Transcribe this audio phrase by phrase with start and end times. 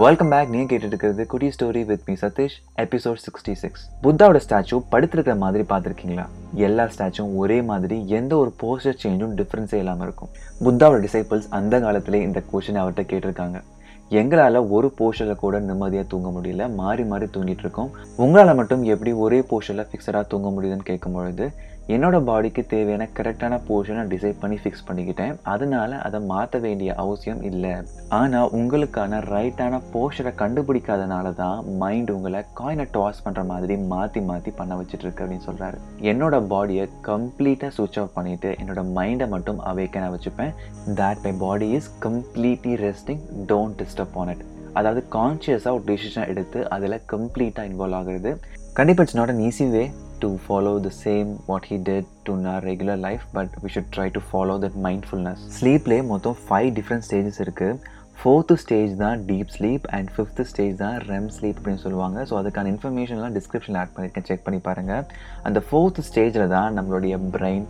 [0.00, 4.84] Welcome back நீங்கள் கேட்டுட்டு இருக்கிறது குட்டி story with me Sathish episode sixty six புத்தாவோட statue
[4.90, 6.24] படுத்திருக்கிற மாதிரி பார்த்துருக்கீங்களா?
[6.54, 10.28] எல்லா ஸ்டாச்சுவும் ஒரே மாதிரி எந்த ஒரு போஸ்டர் சேஞ்சும் டிஃப்ரென்ஸே இல்லாமல் இருக்கும்.
[10.64, 13.60] புத்தாவோட டிசைபிள்ஸ் அந்த காலத்திலே இந்த கொஷின் அவர்கிட்ட கேட்டிருக்காங்க.
[14.08, 16.74] எங்களால் ஒரு போஸ்டரில் கூட நிம்மதியாக தூங்க முடியல.
[16.74, 17.90] மாறி மாறி தூங்கிட்டு இருக்கோம்.
[18.16, 21.52] உங்களால் மட்டும் எப்படி ஒரே போர்ஷனில் ஃபிக்ஸடாக தூங்க முடியுதுன்னு கேட்கும் பொழுது
[21.94, 25.32] என்னோடய பாடிக்கு தேவையான கரெக்டான போர்ஷனை டிசைட் பண்ணி ஃபிக்ஸ் பண்ணிக்கிட்டேன்.
[25.52, 27.72] அதனால அதை மாற்ற வேண்டிய அவசியம் இல்லை.
[28.18, 34.76] ஆனால் உங்களுக்கான ரைட்டான போர்ஷனை கண்டுபிடிக்காதனால தான் மைண்ட் உங்களை காயினை டாஸ் பண்ணுற மாதிரி மாற்றி மாற்றி பண்ண
[34.80, 35.78] வச்சுட்டு இருக்கு அப்படின்னு சொல்கிறாரு
[36.12, 40.54] என்னோடய பாடியை கம்ப்ளீட்டாக சுவிச் ஆஃப் பண்ணிவிட்டு என்னோட மைண்டை மட்டும் அவேக்கனாக வச்சுப்பேன்.
[41.00, 44.44] That my body is completely resting don't disturb on it
[44.80, 48.30] அதாவது கான்ஷியஸாக ஒரு டிசிஷன் எடுத்து அதில் கம்ப்ளீட்டாக இன்வால்வ் ஆகுறது.
[48.78, 49.82] கண்டிப்பாக it's not an easy way
[50.24, 54.06] to follow the same what did did to nor regular life but we should try
[54.16, 57.90] to follow that mindfulness ஸ்லீப்லேயே மொத்தம் ஃபைவ் டிஃப்ரெண்ட் ஸ்டேஜஸ் இருக்குது
[58.20, 62.18] ஃபோர்த்து ஸ்டேஜ் தான் deep sleep and fifth stage தான் REM sleep அப்படின்னு சொல்லுவாங்க.
[62.28, 65.06] So அதுக்கான இன்ஃபர்மேஷன்லாம் டிஸ்கிரிப்ஷனில் add பண்ணியிருக்கேன் செக் பண்ணி பாருங்கள்
[65.48, 67.64] அந்த ஃபோர்த் ஸ்டேஜில் தான் நம்மளுடைய பிரெயின்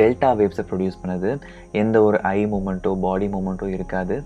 [0.00, 1.30] டெல்டா வேவ்ஸை ப்ரொடியூஸ் பண்ணுது.
[1.82, 4.18] எந்த ஒரு ஐ மூமெண்ட்டோ பாடி மூமெண்ட்டோ இருக்காது.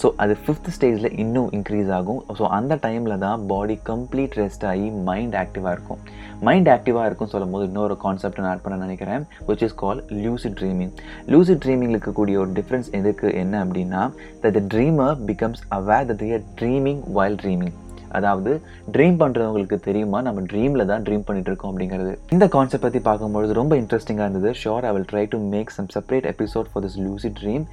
[0.00, 2.20] ஸோ அது ஃபிஃப்த் ஸ்டேஜில் இன்னும் இன்க்ரீஸ் ஆகும்.
[2.38, 6.00] ஸோ அந்த டைமில் தான் பாடி கம்ப்ளீட் ரெஸ்ட் ஆகி மைண்ட் ஆக்டிவாக இருக்கும்.
[6.48, 10.56] மைண்ட் ஆக்டிவாக இருக்கும் சொல்லும் போது இன்னொரு கான்செப்ட் நான் ஆட் பண்ண நினைக்கிறேன் which is call lucid
[10.60, 10.92] dreaming
[11.34, 13.28] lucid ட்ரீமிங்கில் இருக்கக்கூடிய ஒரு டிஃப்ரென்ஸ் எதுக்கு?
[13.42, 14.02] என்ன அப்படின்னா
[14.46, 17.76] the dreamer becomes aware the their dreaming while dreaming
[18.18, 18.52] அதாவது
[18.94, 20.18] ட்ரீம் பண்ணுறவங்களுக்கு தெரியுமா?
[20.26, 22.12] நம்ம ட்ரீமில் தான் ட்ரீம் பண்ணிட்டு இருக்கோம் அப்படிங்கிறது.
[22.34, 24.52] இந்த கான்செப்ட் பற்றி பார்க்கும்பொழுது ரொம்ப இன்ட்ரெஸ்டிங்காக இருந்தது.
[24.62, 27.64] Sure I will try to make some separate episode for this lucid dream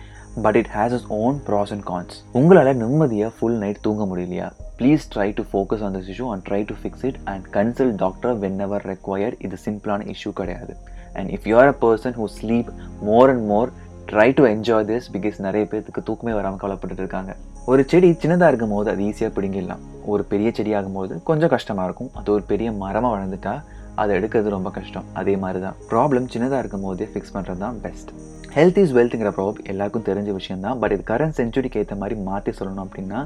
[0.46, 4.48] but it has is own pros and cons உங்களால் நிம்மதியாக ஃபுல் நைட் தூங்க முடியலையா?
[4.80, 8.36] Please try to focus on this issue and try to fix it and consult doctor
[8.68, 10.76] whenever required இது சிம்பிளான issue கிடையாது.
[11.18, 12.72] And if you're a person who sleep
[13.10, 13.72] more and more
[14.12, 17.32] try to enjoy this because நிறைய பேருக்கு தூக்கமே வராமல் கவலைப்பட்டு இருக்காங்க.
[17.70, 19.82] ஒரு செடி சின்னதாக இருக்கும் போது அது ஈஸியாக பிடிங்கிடலாம்.
[20.12, 22.10] ஒரு பெரிய செடி ஆகும்போது கொஞ்சம் கஷ்டமாக இருக்கும்.
[22.20, 23.54] அது ஒரு பெரிய மரமாக வளர்ந்துட்டா
[24.02, 25.08] அதை எடுக்கிறது ரொம்ப கஷ்டம்.
[25.22, 28.12] அதே மாதிரி தான் ப்ராப்ளம் சின்னதாக இருக்கும் போதே ஃபிக்ஸ் பண்ணுறது தான் பெஸ்ட்
[28.56, 30.78] ஹெல்த் இஸ் வெல்த்துங்கிற ப்ராப்ளம் எல்லாருக்கும் தெரிஞ்ச விஷயம் தான்.
[30.82, 33.20] பட் இது கரண்ட் செஞ்சுரிக்கு ஏற்ற மாதிரி மாற்றி சொல்லணும் அப்படின்னா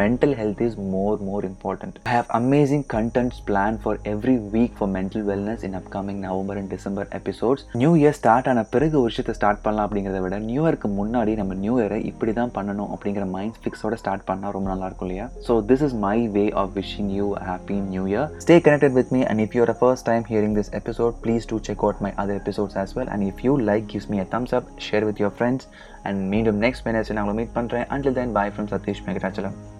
[0.00, 4.90] mental health is more more important I have amazing contents plan for every week for
[4.94, 9.34] mental wellness in upcoming November and December episodes new year start ஆன பிறகு ஒரு விஷயத்தை
[9.38, 13.60] ஸ்டார்ட் பண்ணலாம் அப்படிங்கிறத விட நியூ இயர்க்கு முன்னாடி நம்ம நியூ இயரை இப்படி தான் பண்ணணும் அப்படிங்கிற மைண்ட்
[13.64, 15.28] ஃபிக்ஸோட ஸ்டார்ட் பண்ணால் ரொம்ப நல்லா இருக்கும் இல்லையா?
[15.48, 19.22] So this is my way of wishing you happy new year stay connected with me
[19.32, 22.77] and if you're first time hearing this episode please do check out my other episodes
[22.77, 25.67] as well and if you like gives me a thumbs up share with your friends
[26.03, 29.70] and மீண்டும் next Wednesday நான் உங்களை meet பண்ணுறேன் until then bye from Satish மெகராச்சலம்